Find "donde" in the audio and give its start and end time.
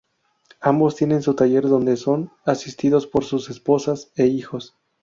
1.67-1.95